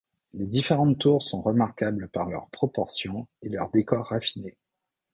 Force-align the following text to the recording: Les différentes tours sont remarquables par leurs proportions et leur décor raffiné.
Les 0.33 0.47
différentes 0.47 0.97
tours 0.97 1.21
sont 1.21 1.43
remarquables 1.43 2.09
par 2.09 2.27
leurs 2.27 2.49
proportions 2.49 3.27
et 3.43 3.49
leur 3.49 3.69
décor 3.69 4.07
raffiné. 4.07 4.57